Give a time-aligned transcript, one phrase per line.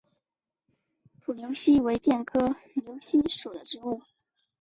[1.19, 4.01] 土牛膝为苋科牛膝属的植物。